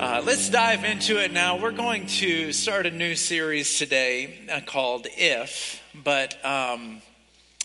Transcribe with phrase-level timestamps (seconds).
[0.00, 1.58] Uh, let's dive into it now.
[1.58, 7.02] We're going to start a new series today uh, called If, but um,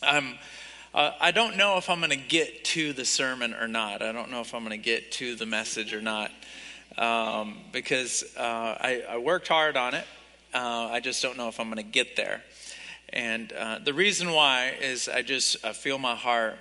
[0.01, 0.39] I'm.
[0.95, 4.01] Uh, I don't know if I'm going to get to the sermon or not.
[4.01, 6.31] I don't know if I'm going to get to the message or not
[6.97, 10.05] um, because uh, I, I, worked hard on it.
[10.55, 12.43] Uh, I just don't know if I'm going to get there.
[13.09, 16.57] And uh, the reason why is I just feel my heart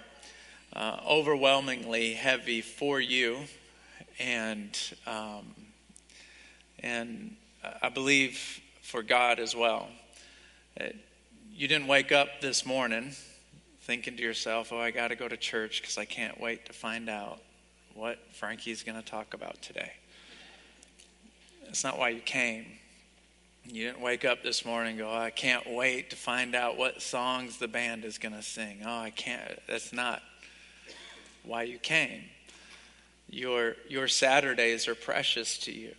[0.76, 3.38] overwhelmingly heavy for you
[4.18, 5.54] and um,
[6.82, 7.36] and
[7.80, 9.88] I believe for God as well.
[10.80, 10.86] Uh,
[11.54, 13.12] you didn't wake up this morning
[13.82, 16.72] thinking to yourself, "Oh, I got to go to church because I can't wait to
[16.72, 17.40] find out
[17.94, 19.92] what Frankie's going to talk about today."
[21.64, 22.66] That's not why you came.
[23.64, 27.00] You didn't wake up this morning go, oh, I can't wait to find out what
[27.00, 28.80] songs the band is going to sing.
[28.84, 29.58] Oh, I can't.
[29.68, 30.20] That's not
[31.44, 32.24] why you came.
[33.30, 35.94] Your, your Saturdays are precious to you.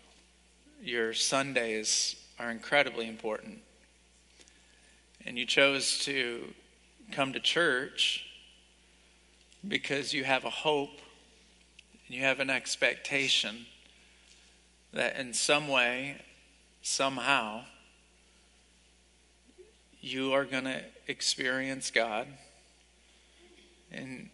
[0.84, 3.60] Your Sundays are incredibly important.
[5.26, 6.54] And you chose to
[7.10, 8.26] come to church
[9.66, 11.00] because you have a hope
[12.06, 13.66] and you have an expectation
[14.92, 16.18] that in some way,
[16.82, 17.64] somehow,
[20.02, 22.28] you are going to experience God
[23.90, 24.30] and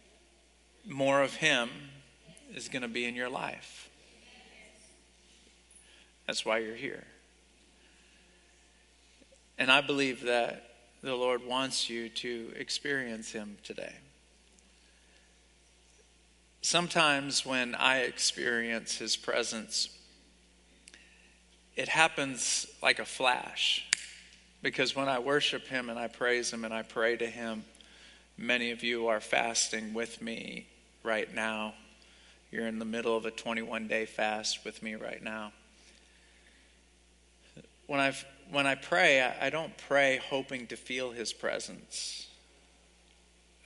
[0.84, 1.70] more of Him
[2.52, 3.89] is going to be in your life.
[6.30, 7.02] That's why you're here.
[9.58, 10.62] And I believe that
[11.02, 13.94] the Lord wants you to experience Him today.
[16.62, 19.88] Sometimes when I experience His presence,
[21.74, 23.84] it happens like a flash.
[24.62, 27.64] Because when I worship Him and I praise Him and I pray to Him,
[28.38, 30.68] many of you are fasting with me
[31.02, 31.74] right now
[32.50, 35.52] you're in the middle of a 21 day fast with me right now.
[37.90, 38.14] When, i
[38.52, 42.28] when I pray, I, I, don't pray hoping to feel his presence.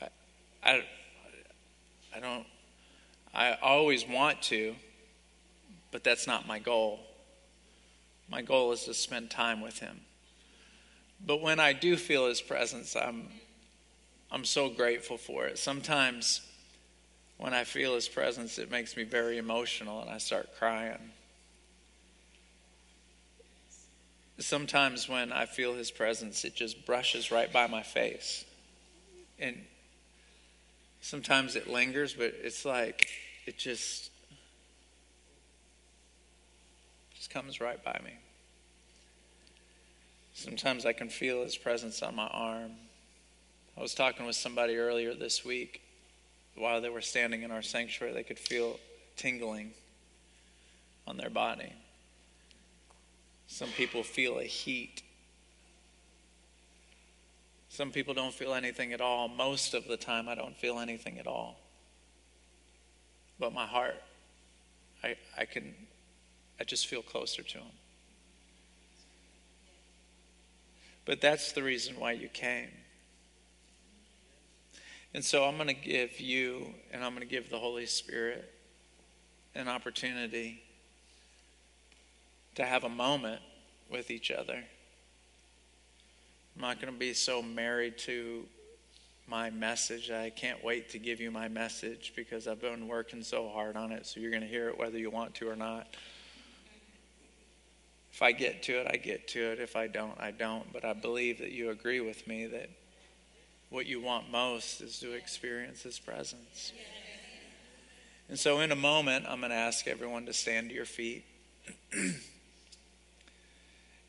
[0.01, 0.09] I,
[0.63, 0.85] I,
[2.17, 2.47] I don't,
[3.35, 4.77] I always want to,
[5.91, 7.01] but that's not my goal.
[8.31, 10.01] My goal is to spend time with him.
[11.27, 13.29] But when I do feel his presence, I'm,
[14.31, 15.59] I'm so grateful for it.
[15.59, 16.41] Sometimes
[17.37, 21.11] when I feel his presence, it makes me very emotional and I start crying.
[24.39, 28.45] Sometimes when I feel his presence, it just brushes right by my face.
[29.39, 29.65] And
[31.01, 33.09] sometimes it lingers, but it's like
[33.47, 34.11] it just
[37.15, 38.13] just comes right by me.
[40.35, 42.73] Sometimes I can feel his presence on my arm.
[43.77, 45.81] I was talking with somebody earlier this week
[46.57, 48.79] while they were standing in our sanctuary, they could feel
[49.17, 49.73] tingling
[51.07, 51.73] on their body.
[53.47, 55.03] Some people feel a heat.
[57.69, 59.29] Some people don't feel anything at all.
[59.29, 61.59] Most of the time, I don't feel anything at all.
[63.39, 64.01] But my heart,
[65.03, 65.75] I, I can,
[66.61, 67.73] I just feel closer to Him.
[71.05, 72.71] But that's the reason why you came.
[75.13, 78.51] And so I'm going to give you and I'm going to give the Holy Spirit
[79.55, 80.64] an opportunity
[82.55, 83.41] to have a moment
[83.91, 84.63] with each other.
[86.55, 88.45] I'm not going to be so married to
[89.27, 90.11] my message.
[90.11, 93.91] I can't wait to give you my message because I've been working so hard on
[93.93, 94.07] it.
[94.07, 95.97] So you're going to hear it whether you want to or not.
[98.13, 99.59] If I get to it, I get to it.
[99.59, 100.73] If I don't, I don't.
[100.73, 102.71] But I believe that you agree with me that
[103.71, 106.73] what you want most is to experience His presence.
[108.29, 111.25] And so, in a moment, I'm going to ask everyone to stand to your feet.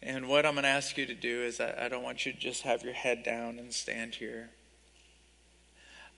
[0.06, 2.32] and what I'm going to ask you to do is, I, I, don't want you
[2.32, 4.52] to just have your head down and stand here.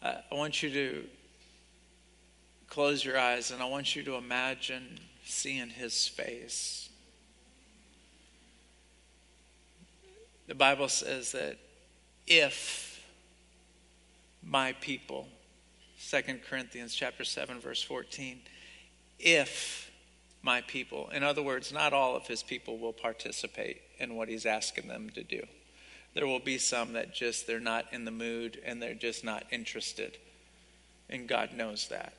[0.03, 1.03] I, I want you to
[2.67, 6.89] close your eyes and I want you to imagine seeing His face.
[10.47, 11.57] The Bible says that
[12.27, 12.88] if
[14.44, 15.27] my people.
[16.09, 18.39] 2 Corinthians chapter 7 verse 14.
[19.19, 19.87] If
[20.42, 21.10] my people.
[21.10, 25.10] In other words, not all of his people will participate in what he's asking them
[25.12, 25.42] to do.
[26.13, 29.45] There will be some that just they're not in the mood and they're just not
[29.51, 30.18] interested.
[31.10, 32.13] And God knows that.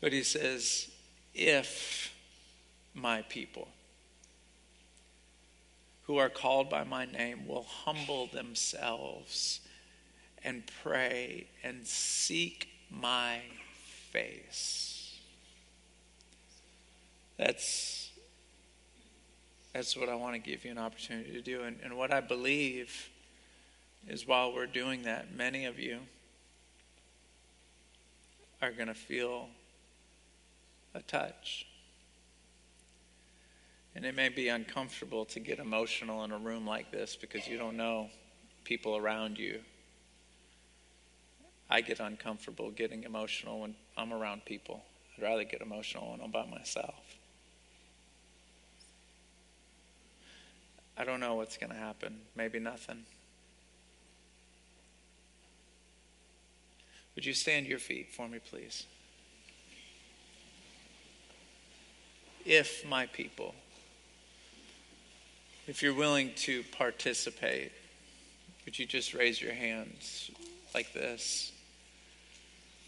[0.00, 0.90] But he says,
[1.34, 2.12] if
[2.94, 3.68] my people
[6.06, 9.60] who are called by my name will humble themselves
[10.44, 13.40] and pray and seek my
[14.12, 14.95] face.
[17.38, 18.10] That's
[19.76, 21.62] that's what I want to give you an opportunity to do.
[21.62, 23.10] And, and what I believe
[24.08, 25.98] is while we're doing that, many of you
[28.62, 29.48] are going to feel
[30.94, 31.66] a touch.
[33.94, 37.58] And it may be uncomfortable to get emotional in a room like this because you
[37.58, 38.08] don't know
[38.64, 39.60] people around you.
[41.68, 44.82] I get uncomfortable getting emotional when I'm around people.
[45.16, 47.05] I'd rather get emotional when I'm by myself.
[50.96, 52.20] I don't know what's going to happen.
[52.34, 53.04] Maybe nothing.
[57.14, 58.84] Would you stand your feet for me, please?
[62.44, 63.54] If my people,
[65.66, 67.72] if you're willing to participate,
[68.64, 70.30] would you just raise your hands
[70.74, 71.52] like this?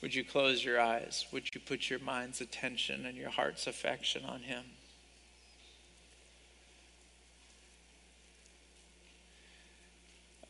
[0.02, 1.26] Would you close your eyes?
[1.32, 4.64] Would you put your mind's attention and your heart's affection on Him?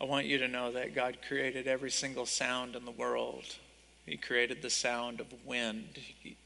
[0.01, 3.57] I want you to know that God created every single sound in the world.
[4.07, 5.99] He created the sound of wind.
[6.23, 6.37] He,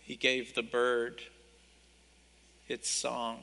[0.00, 1.22] he gave the bird
[2.68, 3.40] its song.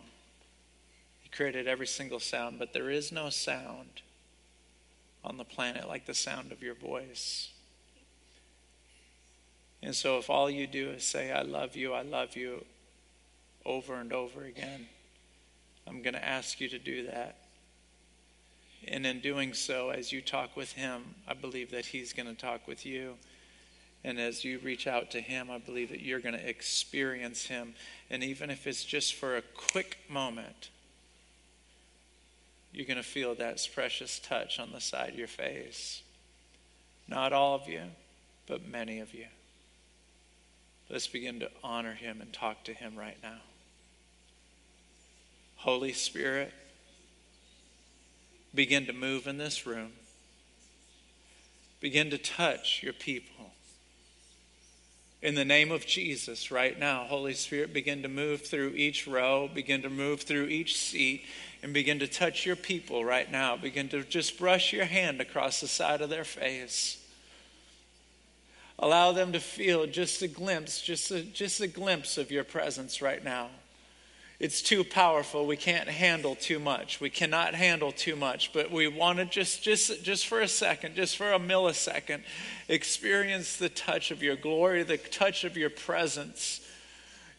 [1.20, 4.02] He created every single sound, but there is no sound
[5.24, 7.50] on the planet like the sound of your voice.
[9.84, 12.66] And so, if all you do is say, I love you, I love you,
[13.66, 14.88] over and over again,
[15.92, 17.36] I'm going to ask you to do that.
[18.88, 22.34] And in doing so, as you talk with Him, I believe that He's going to
[22.34, 23.16] talk with you.
[24.02, 27.76] And as you reach out to Him, I believe that you're going to experience Him.
[28.10, 30.70] And even if it's just for a quick moment,
[32.72, 36.04] you're going to feel that precious touch on the side of your face.
[37.06, 37.82] Not all of you,
[38.48, 39.26] but many of you.
[40.90, 43.42] Let's begin to honor Him and talk to Him right now.
[45.62, 46.52] Holy Spirit,
[48.56, 49.92] begin to move in this room.
[51.80, 53.52] Begin to touch your people.
[55.22, 59.48] In the name of Jesus, right now, Holy Spirit, begin to move through each row,
[59.54, 61.26] begin to move through each seat,
[61.62, 63.56] and begin to touch your people right now.
[63.56, 66.98] Begin to just brush your hand across the side of their face.
[68.80, 73.00] Allow them to feel just a glimpse, just a, just a glimpse of your presence
[73.00, 73.52] right now
[74.42, 75.46] it's too powerful.
[75.46, 77.00] We can't handle too much.
[77.00, 78.52] We cannot handle too much.
[78.52, 82.24] But we want to just, just, just for a second, just for a millisecond,
[82.68, 86.60] experience the touch of your glory, the touch of your presence.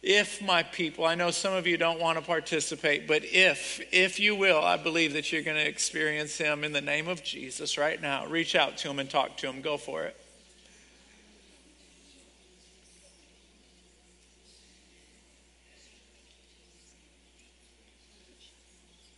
[0.00, 4.20] If my people, I know some of you don't want to participate, but if, if
[4.20, 7.76] you will, I believe that you're going to experience Him in the name of Jesus
[7.76, 8.26] right now.
[8.26, 9.60] Reach out to Him and talk to Him.
[9.60, 10.21] Go for it.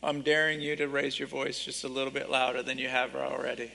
[0.04, 3.16] I'm daring you to raise your voice just a little bit louder than you have
[3.16, 3.70] already.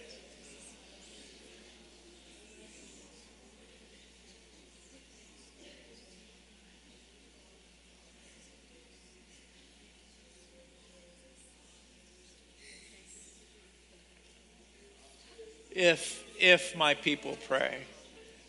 [15.72, 17.80] If if my people pray,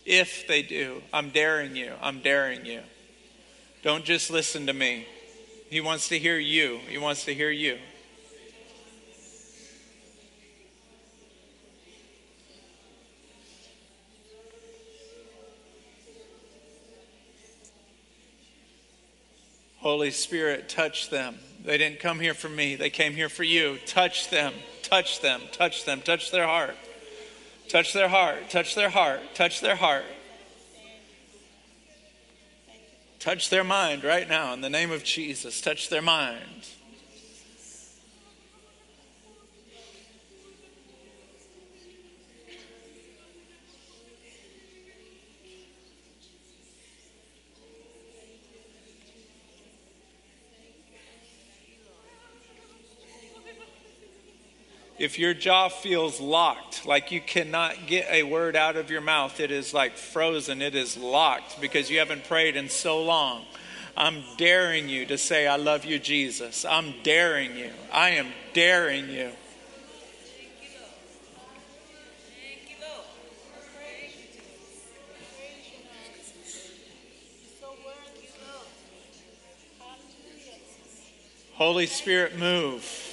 [0.05, 1.95] if they do, I'm daring you.
[2.03, 2.83] I'm daring you.
[3.83, 5.07] Don't just listen to me.
[5.71, 6.81] He wants to hear you.
[6.89, 7.79] He wants to hear you.
[19.79, 21.37] Holy Spirit, touch them.
[21.65, 23.79] They didn't come here for me, they came here for you.
[23.87, 26.77] Touch them, touch them, touch them, touch their heart.
[27.69, 30.05] Touch their heart, touch their heart, touch their heart.
[33.21, 35.61] Touch their mind right now in the name of Jesus.
[35.61, 36.69] Touch their mind.
[55.01, 59.41] If your jaw feels locked, like you cannot get a word out of your mouth,
[59.41, 63.47] it is like frozen, it is locked because you haven't prayed in so long.
[63.97, 66.67] I'm daring you to say, I love you, Jesus.
[66.67, 67.71] I'm daring you.
[67.91, 69.31] I am daring you.
[81.55, 83.10] Holy Spirit, move.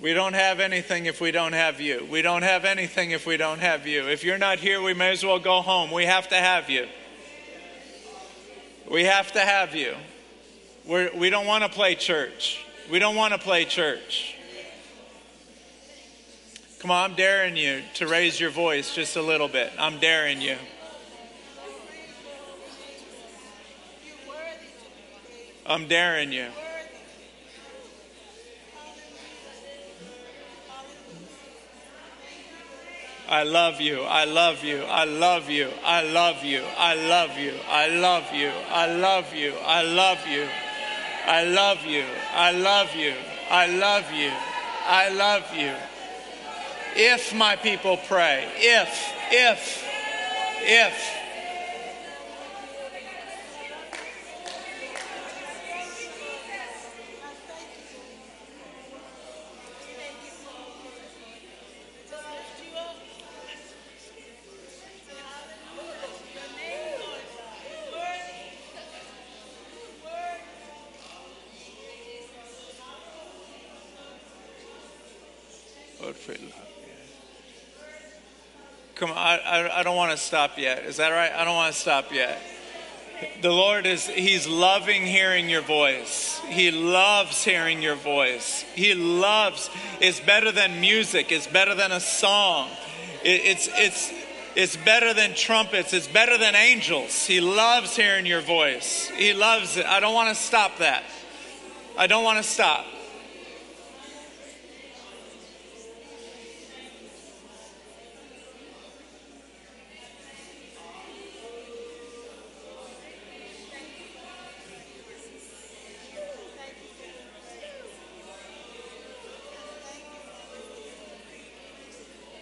[0.00, 2.06] We don't have anything if we don't have you.
[2.10, 4.08] We don't have anything if we don't have you.
[4.08, 5.90] If you're not here, we may as well go home.
[5.90, 6.86] We have to have you.
[8.90, 9.94] We have to have you.
[10.86, 12.64] We're, we don't want to play church.
[12.90, 14.36] We don't want to play church.
[16.80, 19.70] Come on, I'm daring you to raise your voice just a little bit.
[19.78, 20.56] I'm daring you.
[25.66, 26.46] I'm daring you.
[33.30, 34.02] I love you.
[34.02, 34.82] I love you.
[34.82, 35.70] I love you.
[35.84, 36.64] I love you.
[36.76, 37.52] I love you.
[37.68, 38.50] I love you.
[38.74, 39.52] I love you.
[39.64, 40.46] I love you.
[41.26, 42.04] I love you.
[42.34, 43.14] I love you.
[43.48, 44.32] I love you.
[44.84, 45.72] I love you.
[46.96, 49.84] If my people pray, if, if,
[50.62, 51.19] if.
[78.94, 80.84] Come on, I, I, I don't want to stop yet.
[80.84, 81.32] Is that right?
[81.32, 82.38] I don't want to stop yet.
[83.40, 86.38] The Lord is, He's loving hearing your voice.
[86.48, 88.62] He loves hearing your voice.
[88.74, 89.70] He loves,
[90.00, 92.68] it's better than music, it's better than a song.
[93.22, 94.12] It, it's, it's,
[94.56, 97.24] it's better than trumpets, it's better than angels.
[97.26, 99.08] He loves hearing your voice.
[99.08, 99.86] He loves it.
[99.86, 101.04] I don't want to stop that.
[101.96, 102.84] I don't want to stop.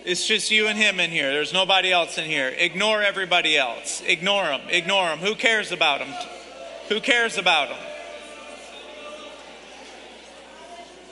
[0.08, 1.30] It's just you and him in here.
[1.30, 2.48] There's nobody else in here.
[2.56, 4.02] Ignore everybody else.
[4.06, 4.62] Ignore them.
[4.70, 5.18] Ignore them.
[5.18, 6.08] Who cares about them?
[6.88, 7.78] Who cares about them?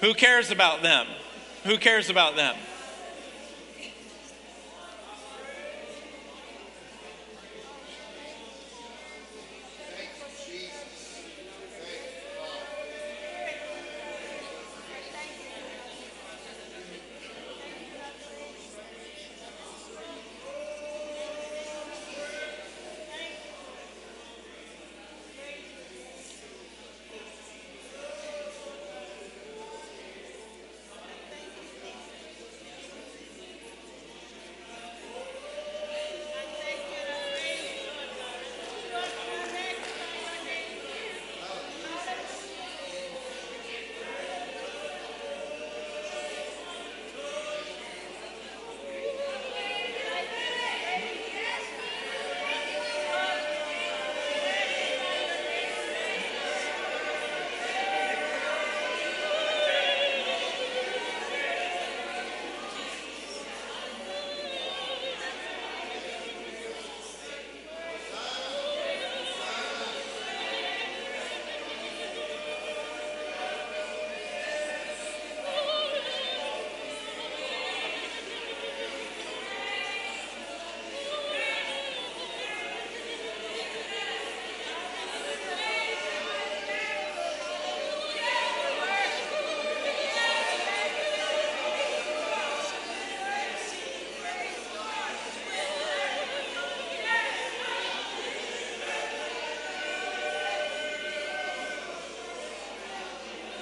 [0.01, 1.07] Who cares about them?
[1.65, 2.57] Who cares about them?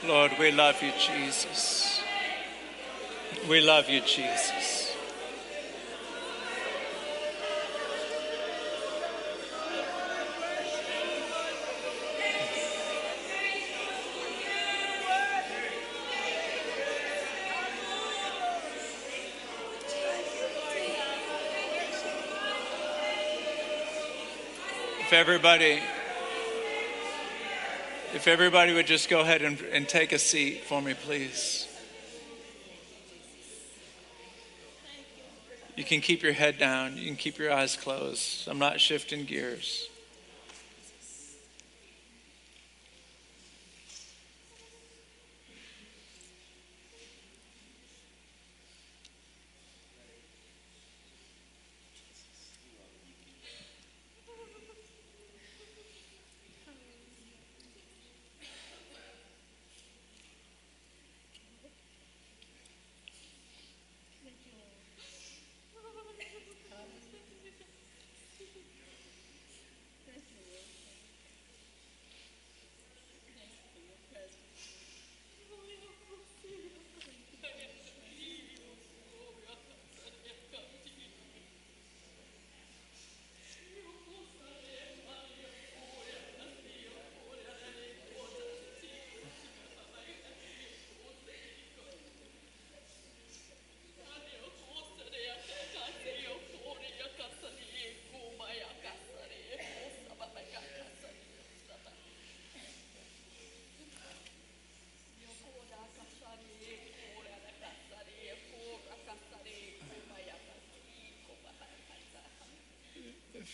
[0.07, 2.03] Lord, we love you, Jesus.
[3.49, 4.95] We love you, Jesus.
[25.01, 25.81] If everybody
[28.15, 31.67] if everybody would just go ahead and, and take a seat for me, please.
[35.77, 36.97] You can keep your head down.
[36.97, 38.47] You can keep your eyes closed.
[38.49, 39.89] I'm not shifting gears.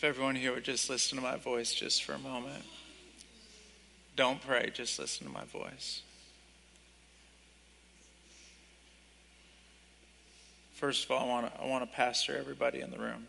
[0.01, 2.65] If everyone here would just listen to my voice just for a moment.
[4.17, 6.01] Don't pray, just listen to my voice.
[10.73, 13.27] First of all, I want to, I want to pastor everybody in the room.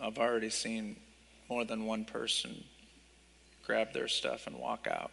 [0.00, 0.96] I've already seen
[1.50, 2.64] more than one person
[3.66, 5.10] grab their stuff and walk out.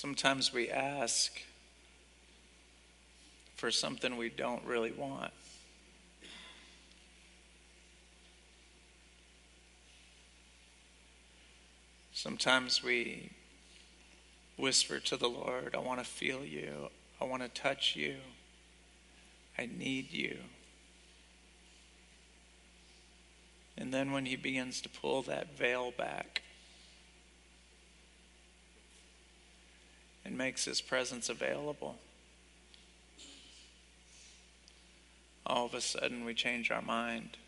[0.00, 1.42] Sometimes we ask
[3.56, 5.32] for something we don't really want.
[12.12, 13.30] Sometimes we
[14.56, 16.90] whisper to the Lord, I want to feel you.
[17.20, 18.18] I want to touch you.
[19.58, 20.38] I need you.
[23.76, 26.42] And then when He begins to pull that veil back,
[30.28, 31.96] and makes his presence available.
[35.46, 37.38] All of a sudden, we change our mind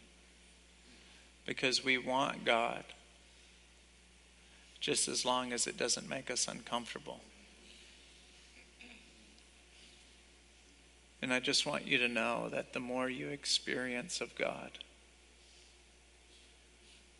[1.44, 2.84] because we want God
[4.80, 7.20] just as long as it doesn't make us uncomfortable.
[11.20, 14.70] And I just want you to know that the more you experience of God,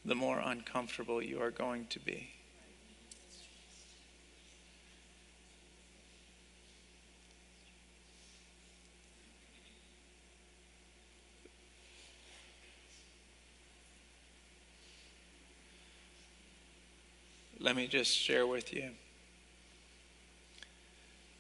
[0.07, 2.31] the more uncomfortable you are going to be.
[17.71, 18.91] Let me just share with you.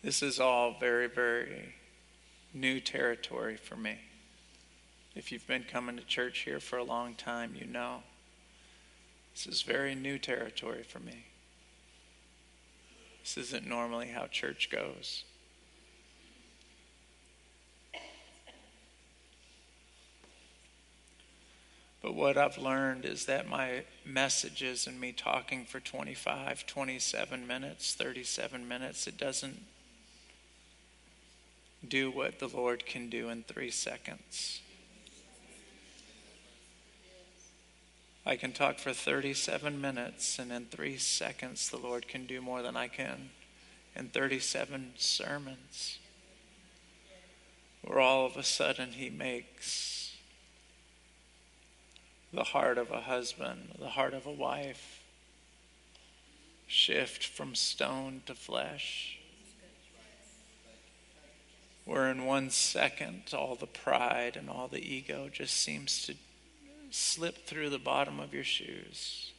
[0.00, 1.74] This is all very, very
[2.54, 3.98] new territory for me.
[5.16, 8.04] If you've been coming to church here for a long time, you know.
[9.34, 11.24] This is very new territory for me.
[13.22, 15.24] This isn't normally how church goes.
[22.02, 27.94] But what I've learned is that my messages and me talking for 25, 27 minutes,
[27.94, 29.60] 37 minutes, it doesn't
[31.86, 34.60] do what the Lord can do in three seconds.
[38.24, 42.62] I can talk for 37 minutes, and in three seconds, the Lord can do more
[42.62, 43.30] than I can
[43.96, 45.98] in 37 sermons.
[47.82, 49.99] Where all of a sudden, He makes
[52.32, 55.02] the heart of a husband, the heart of a wife
[56.66, 59.18] shift from stone to flesh.
[61.84, 66.14] Where in one second, all the pride and all the ego just seems to
[66.90, 69.32] slip through the bottom of your shoes.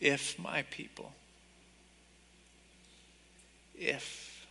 [0.00, 1.12] If my people,
[3.74, 4.46] if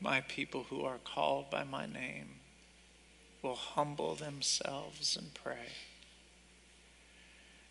[0.00, 2.40] my people who are called by my name
[3.42, 5.72] will humble themselves and pray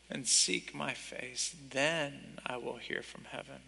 [0.09, 3.61] and seek my face, then I will hear from heaven.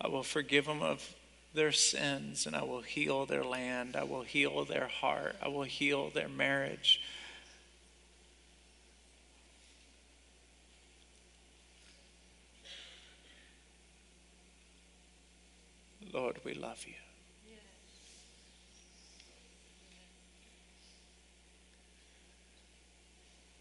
[0.00, 1.14] I will forgive them of
[1.54, 3.96] their sins and I will heal their land.
[3.96, 5.36] I will heal their heart.
[5.42, 7.00] I will heal their marriage.
[16.12, 16.94] Lord, we love you.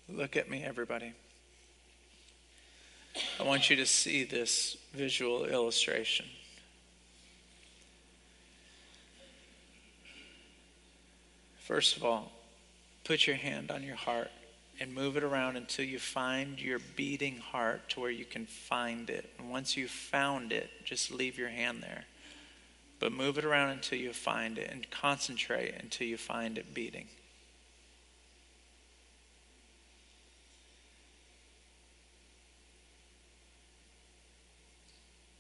[0.10, 1.14] Look at me, everybody.
[3.40, 6.26] I want you to see this visual illustration.
[11.62, 12.32] First of all,
[13.04, 14.32] put your hand on your heart
[14.80, 19.10] and move it around until you find your beating heart to where you can find
[19.12, 19.30] it.
[19.38, 22.06] And once you've found it, just leave your hand there.
[23.00, 27.08] But move it around until you find it and concentrate until you find it beating.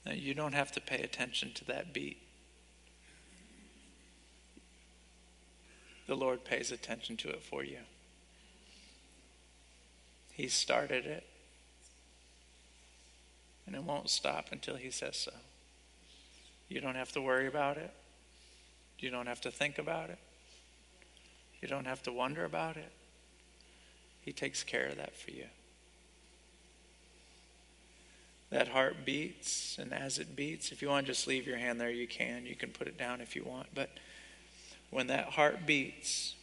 [0.05, 2.17] Now, you don't have to pay attention to that beat.
[6.11, 7.77] The Lord pays attention to it for you.
[10.33, 11.25] He started it.
[13.65, 15.31] And it won't stop until He says so.
[16.67, 17.93] You don't have to worry about it.
[18.99, 20.19] You don't have to think about it.
[21.61, 22.91] You don't have to wonder about it.
[24.19, 25.45] He takes care of that for you.
[28.49, 31.79] That heart beats, and as it beats, if you want to just leave your hand
[31.79, 32.45] there, you can.
[32.45, 33.67] You can put it down if you want.
[33.73, 33.91] But
[34.91, 36.35] when that heart beats,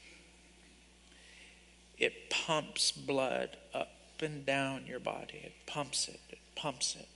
[1.99, 5.43] it pumps blood up and down your body.
[5.45, 7.09] It pumps it, it pumps it.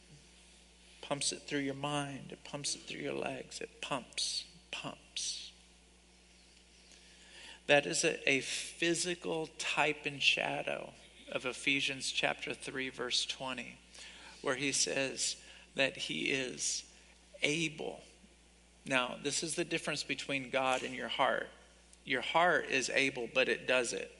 [1.00, 3.60] Pumps it through your mind, it pumps it through your legs.
[3.60, 5.50] It pumps, pumps.
[7.66, 10.92] That is a, a physical type and shadow
[11.30, 13.78] of Ephesians chapter 3, verse 20,
[14.42, 15.36] where he says
[15.74, 16.84] that he is
[17.42, 18.02] able.
[18.84, 21.48] Now, this is the difference between God and your heart.
[22.04, 24.10] Your heart is able, but it does it.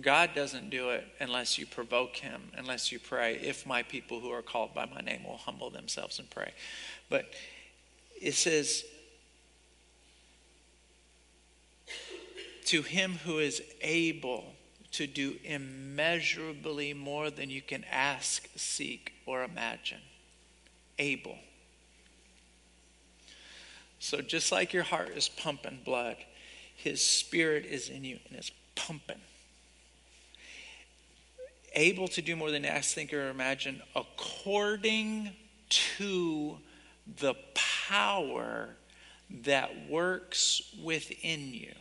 [0.00, 3.36] God doesn't do it unless you provoke him, unless you pray.
[3.36, 6.52] If my people who are called by my name will humble themselves and pray.
[7.08, 7.32] But
[8.20, 8.84] it says,
[12.66, 14.44] to him who is able
[14.92, 20.00] to do immeasurably more than you can ask, seek, or imagine.
[20.98, 21.38] Able.
[24.06, 26.14] So, just like your heart is pumping blood,
[26.76, 29.18] his spirit is in you and is pumping.
[31.72, 35.32] Able to do more than ask, think, or imagine according
[35.98, 36.56] to
[37.18, 37.34] the
[37.88, 38.76] power
[39.42, 41.72] that works within you.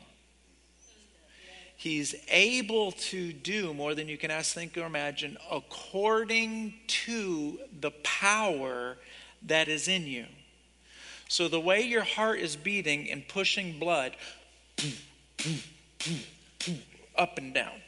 [1.78, 7.92] He's able to do more than you can ask, think, or imagine according to the
[8.02, 8.98] power
[9.44, 10.26] that is in you.
[11.28, 14.16] So, the way your heart is beating and pushing blood
[17.18, 17.82] up and down,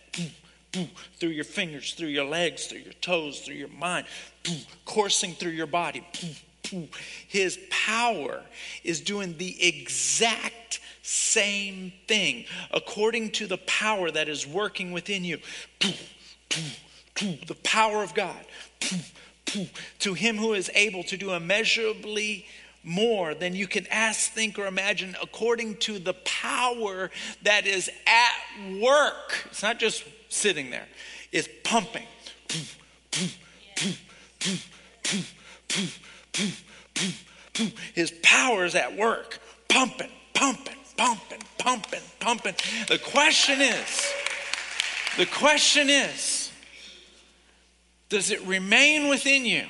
[1.17, 4.07] through your fingers, through your legs, through your toes, through your mind,
[4.85, 6.05] coursing through your body,
[7.27, 8.41] his power
[8.83, 15.39] is doing the exact same thing according to the power that is working within you.
[17.15, 18.45] The power of God.
[19.99, 22.45] To him who is able to do immeasurably
[22.87, 27.11] more than you can ask, think, or imagine, according to the power
[27.43, 29.45] that is at work.
[29.45, 30.87] It's not just sitting there,
[31.31, 32.07] it's pumping.
[37.93, 42.55] His power is at work, pumping, pumping, pumping, pumping, pumping.
[42.87, 44.13] The question is,
[45.17, 46.51] the question is,
[48.09, 49.65] does it remain within you?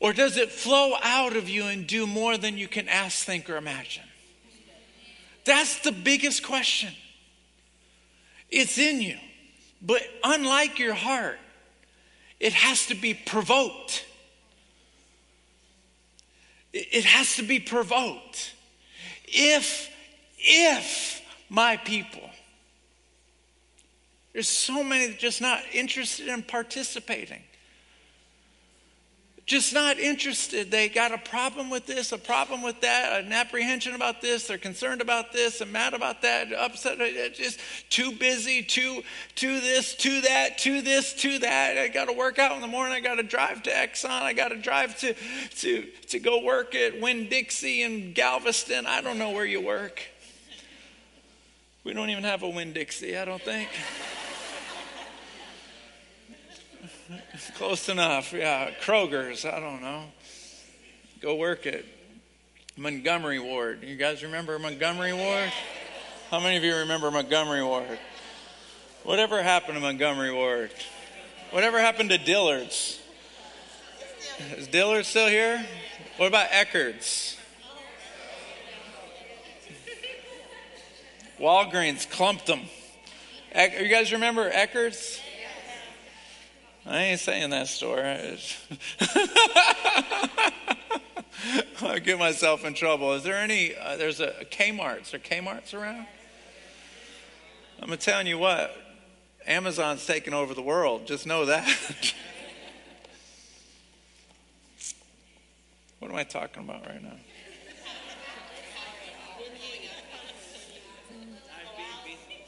[0.00, 3.50] Or does it flow out of you and do more than you can ask, think,
[3.50, 4.04] or imagine?
[5.44, 6.92] That's the biggest question.
[8.50, 9.16] It's in you.
[9.82, 11.38] But unlike your heart,
[12.38, 14.04] it has to be provoked.
[16.72, 18.54] It has to be provoked.
[19.24, 19.90] If,
[20.38, 22.30] if my people,
[24.32, 27.42] there's so many just not interested in participating
[29.48, 30.70] just not interested.
[30.70, 34.58] They got a problem with this, a problem with that, an apprehension about this, they're
[34.58, 37.58] concerned about this, and mad about that, upset, uh, uh, just
[37.88, 39.02] too busy, too,
[39.36, 41.78] to this, to that, to this, to that.
[41.78, 42.94] I got to work out in the morning.
[42.94, 44.10] I got to drive to Exxon.
[44.10, 45.14] I got to drive to,
[45.60, 48.84] to, to go work at Winn Dixie in Galveston.
[48.84, 50.02] I don't know where you work.
[51.84, 53.70] We don't even have a Winn Dixie, I don't think.
[57.56, 58.32] Close enough.
[58.32, 59.44] Yeah, Kroger's.
[59.44, 60.04] I don't know.
[61.20, 61.84] Go work at
[62.76, 63.82] Montgomery Ward.
[63.82, 65.50] You guys remember Montgomery Ward?
[66.30, 67.98] How many of you remember Montgomery Ward?
[69.04, 70.70] Whatever happened to Montgomery Ward?
[71.50, 73.00] Whatever happened to Dillard's?
[74.56, 75.64] Is Dillard still here?
[76.18, 77.36] What about Eckerd's?
[81.40, 82.60] Walgreens clumped them.
[83.54, 85.20] You guys remember Eckerd's?
[86.88, 88.00] I ain't saying that story.
[91.82, 93.12] I get myself in trouble.
[93.12, 93.76] Is there any?
[93.76, 95.12] Uh, there's a, a Kmart's.
[95.12, 96.06] Are Kmart's around?
[97.82, 98.74] I'm telling you what.
[99.46, 101.06] Amazon's taking over the world.
[101.06, 101.68] Just know that.
[105.98, 107.16] what am I talking about right now?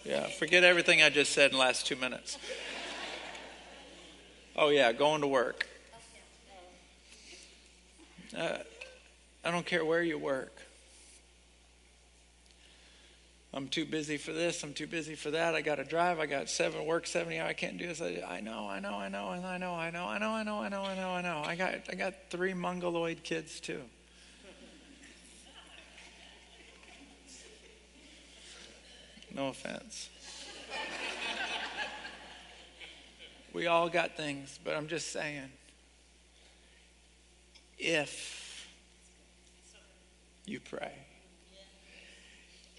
[0.02, 2.38] Yeah, forget everything I just said in the last two minutes.
[4.62, 5.66] Oh, yeah, going to work.
[8.36, 8.58] Uh,
[9.42, 10.54] I don't care where you work.
[13.54, 14.62] I'm too busy for this.
[14.62, 15.54] I'm too busy for that.
[15.54, 16.20] I got to drive.
[16.20, 17.40] I got seven work seventy.
[17.40, 18.02] I can't do this.
[18.02, 18.68] I, I know.
[18.68, 18.96] I know.
[18.96, 19.30] I know.
[19.30, 19.72] And I know.
[19.72, 20.04] I know.
[20.04, 20.28] I know.
[20.28, 20.56] I know.
[20.58, 20.82] I know.
[20.82, 21.10] I know.
[21.10, 21.42] I know.
[21.42, 21.74] I got.
[21.88, 23.80] I got three mongoloid kids too.
[29.34, 30.10] No offense.
[33.52, 35.50] We all got things, but I'm just saying.
[37.78, 38.68] If
[40.46, 40.92] you pray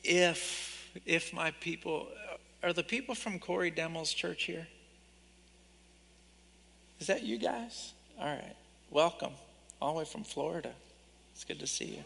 [0.04, 2.08] if if my people
[2.64, 4.68] are the people from Corey Demel's church here?
[7.00, 7.94] Is that you guys?
[8.20, 8.56] All right.
[8.92, 9.34] Welcome.
[9.82, 10.72] All the way from Florida.
[11.34, 12.04] It's good to see you.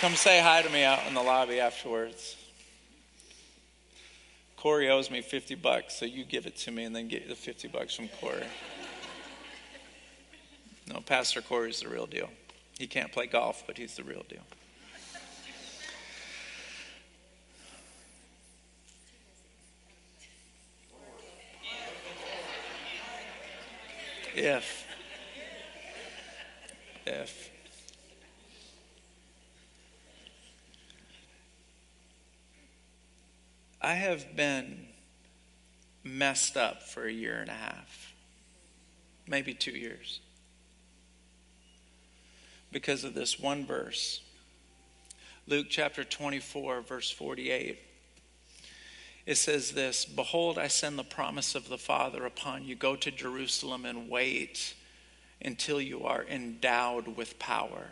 [0.00, 2.36] Come say hi to me out in the lobby afterwards.
[4.60, 7.34] Corey owes me 50 bucks, so you give it to me and then get the
[7.34, 8.44] 50 bucks from Corey.
[10.86, 12.28] No, Pastor Corey's the real deal.
[12.78, 14.42] He can't play golf, but he's the real deal.
[24.34, 24.86] If,
[27.06, 27.50] if,
[33.80, 34.86] I have been
[36.04, 38.14] messed up for a year and a half,
[39.26, 40.20] maybe two years
[42.72, 44.20] because of this one verse.
[45.46, 47.78] Luke chapter 24, verse 48.
[49.26, 52.74] It says this Behold, I send the promise of the Father upon you.
[52.74, 54.74] Go to Jerusalem and wait
[55.42, 57.88] until you are endowed with power.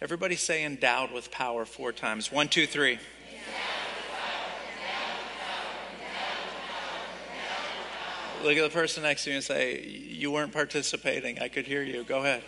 [0.00, 2.30] Everybody say endowed with power four times.
[2.30, 2.98] One, two, three.
[8.42, 11.38] Look at the person next to you and say, You weren't participating.
[11.40, 12.04] I could hear you.
[12.04, 12.42] Go ahead.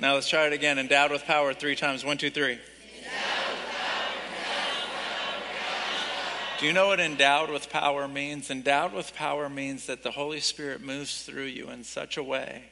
[0.00, 0.78] Now let's try it again.
[0.78, 2.04] Endowed with power three times.
[2.04, 2.58] One, two, three.
[6.58, 8.48] Do you know what endowed with power means?
[8.48, 12.66] Endowed with power means that the Holy Spirit moves through you in such a way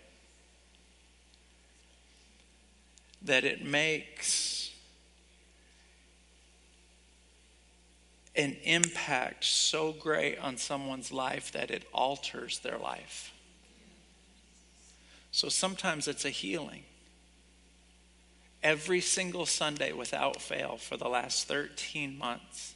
[3.22, 4.59] that it makes
[8.40, 13.32] an impact so great on someone's life that it alters their life.
[15.30, 16.82] So sometimes it's a healing
[18.62, 22.74] every single Sunday without fail for the last 13 months.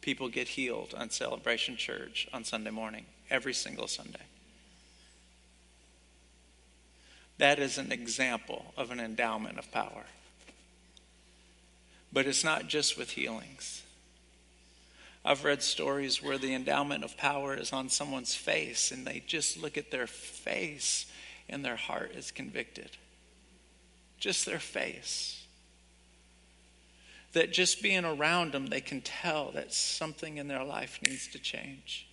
[0.00, 4.22] People get healed on Celebration Church on Sunday morning, every single Sunday.
[7.38, 10.04] That is an example of an endowment of power.
[12.12, 13.81] But it's not just with healings.
[15.24, 19.60] I've read stories where the endowment of power is on someone's face and they just
[19.60, 21.06] look at their face
[21.48, 22.90] and their heart is convicted
[24.22, 25.44] just their face.
[27.32, 31.40] That just being around them, they can tell that something in their life needs to
[31.40, 32.06] change.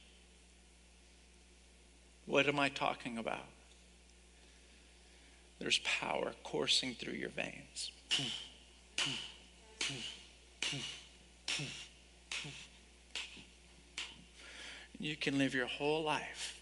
[2.26, 3.45] What am I talking about?
[5.60, 7.91] There's power coursing through your veins.
[15.00, 16.60] You can live your whole life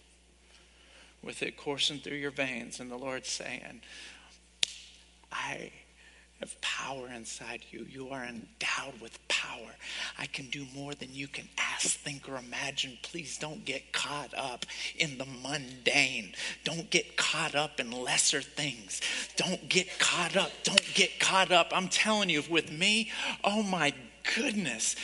[1.23, 3.81] with it coursing through your veins, and the Lord's saying,
[5.31, 5.71] I
[6.39, 7.87] have power inside you.
[7.89, 9.75] You are endowed with power.
[10.19, 12.99] I can do more than you can ask, think, or imagine.
[13.01, 14.65] Please don't get caught up
[14.97, 16.33] in the mundane.
[16.63, 19.01] Don't get caught up in lesser things.
[19.35, 20.51] Don't get caught up.
[20.63, 21.71] Don't get caught up.
[21.71, 23.09] I'm telling you, with me,
[23.43, 23.93] oh my
[24.35, 24.95] goodness.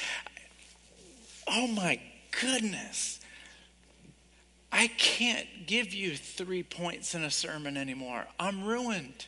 [1.48, 2.00] Oh my
[2.40, 3.20] goodness.
[4.76, 8.26] I can't give you three points in a sermon anymore.
[8.40, 9.28] I'm ruined.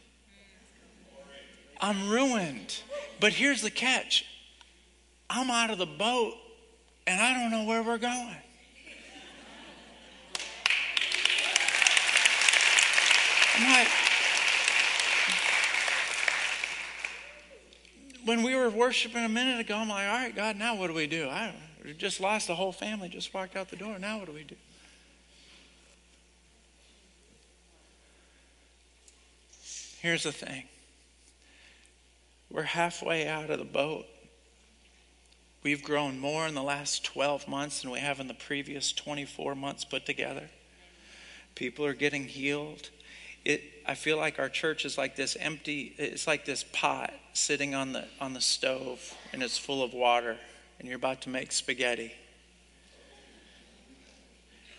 [1.80, 2.82] I'm ruined.
[3.20, 4.26] But here's the catch
[5.30, 6.34] I'm out of the boat
[7.06, 8.38] and I don't know where we're going.
[13.58, 13.88] I'm like,
[18.26, 20.94] when we were worshiping a minute ago, I'm like, all right, God, now what do
[20.94, 21.30] we do?
[21.30, 21.54] I
[22.00, 24.00] just lost the whole family, just walked out the door.
[24.00, 24.56] Now what do we do?
[30.06, 30.66] Here's the thing
[32.52, 34.06] we're halfway out of the boat.
[35.64, 39.56] We've grown more in the last 12 months than we have in the previous 24
[39.56, 40.48] months put together.
[41.56, 42.92] People are getting healed.
[43.44, 47.74] It, I feel like our church is like this empty, it's like this pot sitting
[47.74, 50.38] on the, on the stove and it's full of water
[50.78, 52.14] and you're about to make spaghetti.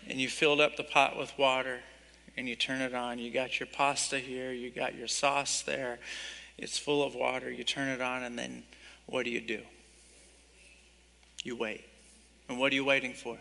[0.07, 1.81] And you filled up the pot with water
[2.37, 3.17] and you turn it on.
[3.17, 5.99] You got your pasta here, you got your sauce there,
[6.57, 7.51] it's full of water.
[7.51, 8.63] You turn it on, and then
[9.07, 9.61] what do you do?
[11.43, 11.83] You wait.
[12.47, 13.37] And what are you waiting for?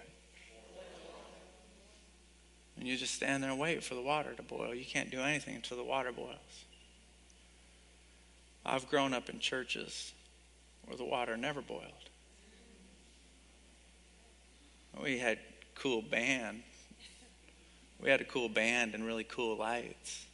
[2.78, 4.74] And you just stand there and wait for the water to boil.
[4.74, 6.64] You can't do anything until the water boils.
[8.64, 10.12] I've grown up in churches
[10.84, 11.82] where the water never boiled.
[15.02, 15.38] We had
[15.74, 16.62] cool band.
[18.00, 20.26] We had a cool band and really cool lights.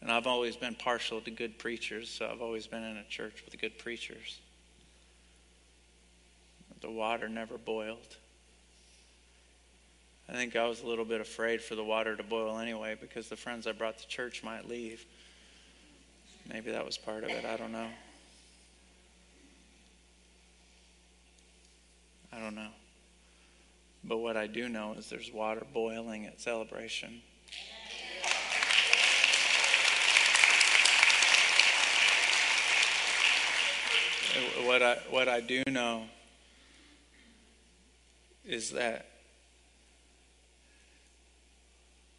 [0.00, 3.42] And I've always been partial to good preachers, so I've always been in a church
[3.44, 4.40] with good preachers.
[6.80, 8.16] The water never boiled.
[10.28, 13.28] I think I was a little bit afraid for the water to boil anyway because
[13.28, 15.04] the friends I brought to church might leave.
[16.52, 17.44] Maybe that was part of it.
[17.44, 17.88] I don't know.
[22.32, 22.70] I don't know.
[24.04, 27.22] But what I do know is there's water boiling at celebration.
[34.64, 36.04] What I, what I do know
[38.44, 39.06] is that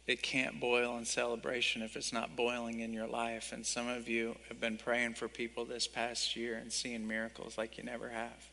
[0.06, 3.52] it can't boil in celebration if it's not boiling in your life.
[3.52, 7.56] And some of you have been praying for people this past year and seeing miracles
[7.56, 8.48] like you never have.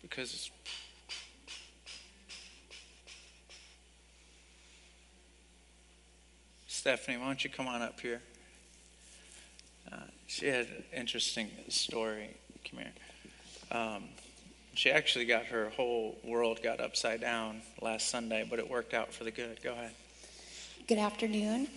[0.00, 0.50] Because
[6.80, 8.22] Stephanie, why don't you come on up here?
[9.92, 12.30] Uh, she had an interesting story.
[12.70, 12.92] Come here.
[13.70, 14.04] Um,
[14.72, 19.12] she actually got her whole world got upside down last Sunday, but it worked out
[19.12, 19.62] for the good.
[19.62, 19.90] Go ahead.
[20.86, 21.68] Good afternoon.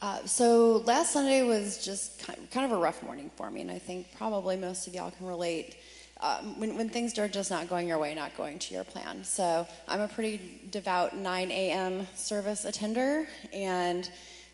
[0.00, 3.80] Uh, so last Sunday was just kind of a rough morning for me, and I
[3.80, 5.74] think probably most of y'all can relate.
[6.20, 9.24] Um, when, when things are just not going your way, not going to your plan.
[9.24, 12.06] So I'm a pretty devout 9 a.m.
[12.14, 14.08] service attender, and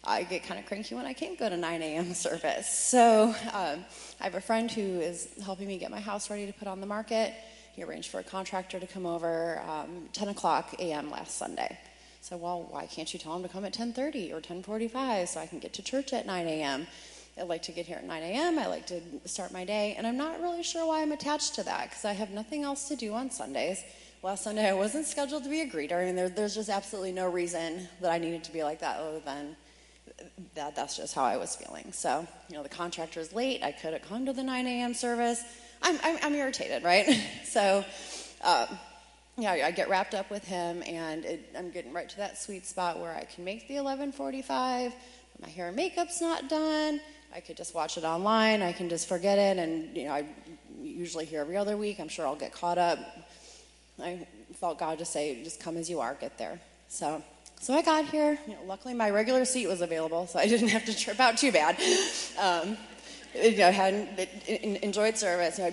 [0.04, 2.14] I get kind of cranky when I can't go to 9 a.m.
[2.14, 2.68] service.
[2.68, 3.84] So um,
[4.20, 6.80] I have a friend who is helping me get my house ready to put on
[6.80, 7.34] the market.
[7.74, 11.10] He arranged for a contractor to come over um, 10 o'clock a.m.
[11.10, 11.78] last Sunday.
[12.22, 15.46] So, well, why can't you tell him to come at 10:30 or 10:45 so I
[15.46, 16.86] can get to church at 9 a.m.
[17.38, 18.58] I like to get here at 9 a.m.
[18.58, 21.62] I like to start my day, and I'm not really sure why I'm attached to
[21.62, 23.82] that because I have nothing else to do on Sundays.
[24.22, 27.30] Last Sunday I wasn't scheduled to be a greeter, and there, there's just absolutely no
[27.30, 29.56] reason that I needed to be like that other than
[30.54, 31.92] that that's just how I was feeling.
[31.92, 33.62] So, you know, the contractor contractor's late.
[33.62, 34.94] I could have come to the 9 a.m.
[34.94, 35.42] service.
[35.82, 37.06] I'm, I'm, I'm irritated, right?
[37.44, 37.84] so,
[38.42, 38.66] um,
[39.38, 42.66] yeah, I get wrapped up with him, and it, I'm getting right to that sweet
[42.66, 44.92] spot where I can make the 11:45.
[45.40, 47.00] My hair and makeup's not done.
[47.34, 48.60] I could just watch it online.
[48.60, 50.26] I can just forget it, and you know, I
[50.82, 52.00] usually here every other week.
[52.00, 52.98] I'm sure I'll get caught up.
[54.02, 56.14] I felt God to say, "Just come as you are.
[56.14, 57.22] Get there." So
[57.60, 58.38] so I got here.
[58.46, 61.36] You know, luckily, my regular seat was available, so I didn't have to trip out
[61.36, 61.76] too bad.
[62.40, 62.76] Um,
[63.34, 64.16] you know,
[64.82, 65.58] enjoyed service.
[65.58, 65.70] Know,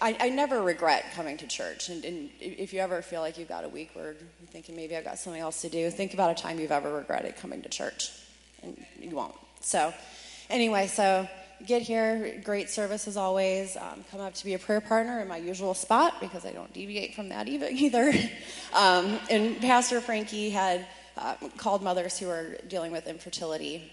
[0.00, 1.88] I, I, never regret coming to church.
[1.88, 4.96] And, and, if you ever feel like you've got a week where you're thinking maybe
[4.96, 7.68] I've got something else to do, think about a time you've ever regretted coming to
[7.68, 8.12] church,
[8.62, 9.34] and you won't.
[9.60, 9.92] So,
[10.48, 11.28] anyway, so
[11.66, 13.76] get here, great service as always.
[13.76, 16.72] Um, come up to be a prayer partner in my usual spot because I don't
[16.72, 18.12] deviate from that either.
[18.74, 20.86] Um, and Pastor Frankie had
[21.20, 23.92] uh, called mothers who are dealing with infertility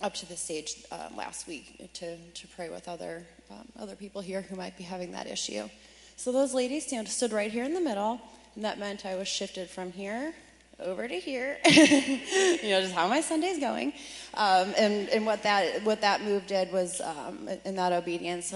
[0.00, 4.20] up to the stage uh, last week to, to pray with other, um, other people
[4.20, 5.68] here who might be having that issue.
[6.16, 8.20] So those ladies know, stood right here in the middle,
[8.54, 10.34] and that meant I was shifted from here
[10.80, 11.58] over to here.
[11.66, 13.92] you know, just how my Sunday's going.
[14.34, 18.54] Um, and and what, that, what that move did was, um, in that obedience,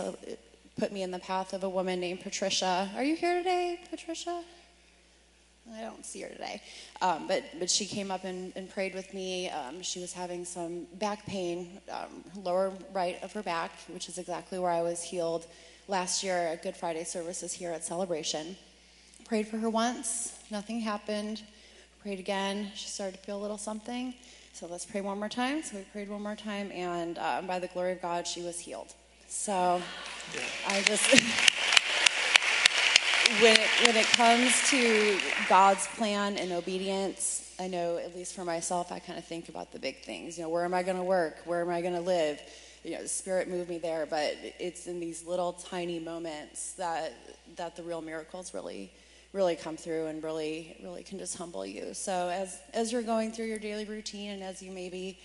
[0.79, 2.91] put me in the path of a woman named Patricia.
[2.97, 4.43] Are you here today, Patricia?
[5.71, 6.61] I don't see her today.
[7.01, 9.49] Um, but, but she came up and, and prayed with me.
[9.49, 14.19] Um, she was having some back pain, um, lower right of her back, which is
[14.19, 15.47] exactly where I was healed
[15.89, 18.57] last year at Good Friday services here at Celebration.
[19.25, 21.43] Prayed for her once, nothing happened.
[22.03, 24.15] Prayed again, she started to feel a little something.
[24.53, 25.63] So let's pray one more time.
[25.63, 28.59] So we prayed one more time, and uh, by the glory of God, she was
[28.59, 28.93] healed.
[29.29, 29.81] So
[30.35, 30.41] yeah.
[30.67, 31.23] I just.
[33.43, 35.19] when it, when it comes to
[35.49, 39.73] God's plan and obedience, I know at least for myself, I kind of think about
[39.73, 40.39] the big things.
[40.39, 41.39] You know, where am I going to work?
[41.45, 42.41] Where am I going to live?
[42.85, 47.15] You know, the Spirit moved me there, but it's in these little tiny moments that
[47.57, 48.93] that the real miracles really
[49.33, 51.95] really come through and really really can just humble you.
[51.95, 55.19] So as as you're going through your daily routine and as you maybe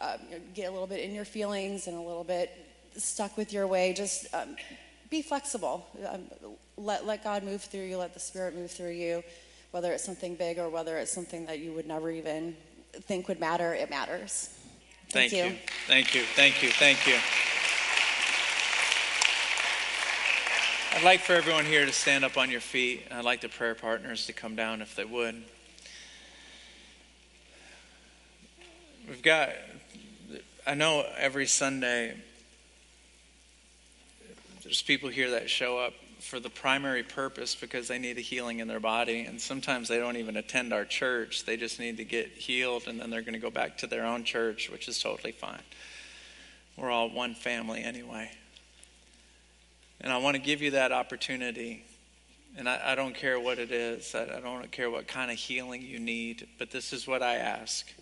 [0.00, 0.18] um,
[0.54, 2.50] get a little bit in your feelings and a little bit
[2.96, 4.56] stuck with your way, just um,
[5.10, 5.86] be flexible.
[6.08, 6.22] Um,
[6.76, 9.22] let, let God move through you, let the Spirit move through you,
[9.72, 12.56] whether it's something big or whether it's something that you would never even
[12.92, 14.50] think would matter, it matters.
[15.10, 15.50] Thank, Thank you.
[15.50, 15.58] you.
[15.86, 16.22] Thank you.
[16.22, 16.70] Thank you.
[16.70, 17.16] Thank you.
[20.92, 23.02] I'd like for everyone here to stand up on your feet.
[23.10, 25.42] I'd like the prayer partners to come down if they would.
[29.08, 29.50] We've got,
[30.66, 32.14] I know every Sunday
[34.70, 38.60] there's people here that show up for the primary purpose because they need a healing
[38.60, 39.22] in their body.
[39.22, 41.44] And sometimes they don't even attend our church.
[41.44, 44.06] They just need to get healed and then they're going to go back to their
[44.06, 45.62] own church, which is totally fine.
[46.76, 48.30] We're all one family anyway.
[50.00, 51.84] And I want to give you that opportunity.
[52.56, 55.36] And I, I don't care what it is, I, I don't care what kind of
[55.36, 57.92] healing you need, but this is what I ask.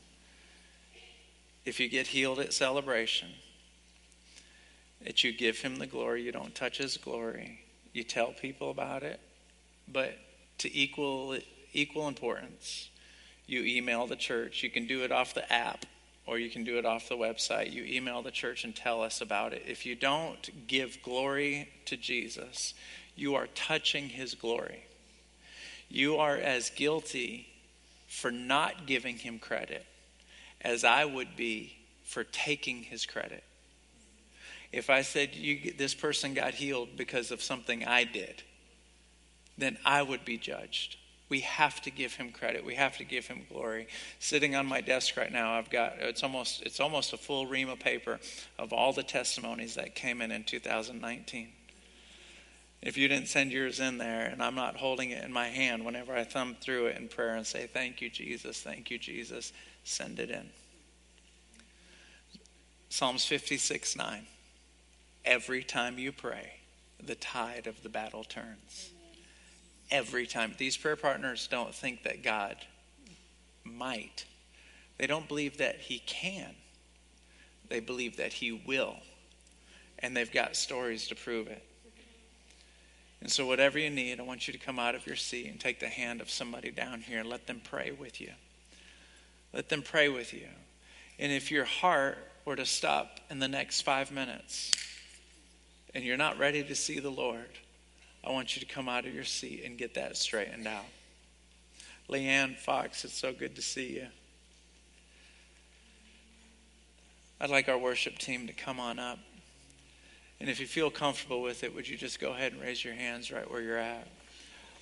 [1.64, 3.28] If you get healed at celebration,
[5.04, 7.60] that you give him the glory, you don't touch his glory,
[7.92, 9.20] you tell people about it,
[9.86, 10.16] but
[10.58, 11.38] to equal
[11.72, 12.88] equal importance,
[13.46, 14.62] you email the church.
[14.62, 15.86] You can do it off the app
[16.26, 17.72] or you can do it off the website.
[17.72, 19.62] You email the church and tell us about it.
[19.66, 22.74] If you don't give glory to Jesus,
[23.16, 24.84] you are touching his glory.
[25.88, 27.48] You are as guilty
[28.06, 29.86] for not giving him credit
[30.60, 33.42] as I would be for taking his credit.
[34.72, 38.42] If I said you, this person got healed because of something I did,
[39.56, 40.96] then I would be judged.
[41.30, 42.64] We have to give him credit.
[42.64, 43.88] We have to give him glory.
[44.18, 47.68] Sitting on my desk right now, I've got it's almost it's almost a full ream
[47.68, 48.18] of paper
[48.58, 51.48] of all the testimonies that came in in 2019.
[52.80, 55.84] If you didn't send yours in there, and I'm not holding it in my hand
[55.84, 59.52] whenever I thumb through it in prayer and say, Thank you, Jesus, thank you, Jesus,
[59.84, 60.48] send it in.
[62.88, 64.26] Psalms 56 9.
[65.28, 66.54] Every time you pray,
[67.04, 68.92] the tide of the battle turns.
[69.90, 70.54] Every time.
[70.56, 72.56] These prayer partners don't think that God
[73.62, 74.24] might,
[74.96, 76.54] they don't believe that He can,
[77.68, 78.96] they believe that He will.
[79.98, 81.62] And they've got stories to prove it.
[83.20, 85.60] And so, whatever you need, I want you to come out of your seat and
[85.60, 88.30] take the hand of somebody down here and let them pray with you.
[89.52, 90.48] Let them pray with you.
[91.18, 92.16] And if your heart
[92.46, 94.72] were to stop in the next five minutes
[95.94, 97.48] and you're not ready to see the Lord,
[98.24, 100.84] I want you to come out of your seat and get that straightened out.
[102.08, 104.06] Leanne Fox, it's so good to see you.
[107.40, 109.18] I'd like our worship team to come on up.
[110.40, 112.94] And if you feel comfortable with it, would you just go ahead and raise your
[112.94, 114.08] hands right where you're at?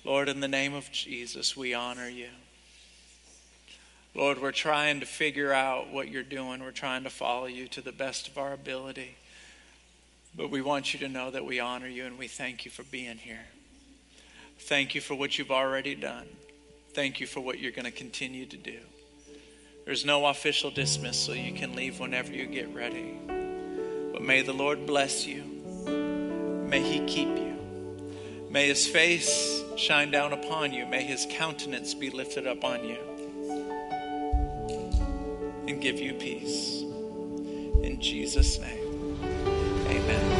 [0.03, 2.29] Lord, in the name of Jesus, we honor you.
[4.15, 6.61] Lord, we're trying to figure out what you're doing.
[6.63, 9.15] We're trying to follow you to the best of our ability.
[10.37, 12.83] But we want you to know that we honor you and we thank you for
[12.83, 13.45] being here.
[14.59, 16.27] Thank you for what you've already done.
[16.93, 18.79] Thank you for what you're going to continue to do.
[19.85, 21.35] There's no official dismissal.
[21.35, 23.17] You can leave whenever you get ready.
[24.13, 25.43] But may the Lord bless you.
[26.69, 27.47] May he keep you.
[28.51, 30.85] May his face shine down upon you.
[30.85, 32.97] May his countenance be lifted up on you
[35.67, 36.81] and give you peace.
[37.83, 39.56] In Jesus' name.
[39.89, 40.36] Amen.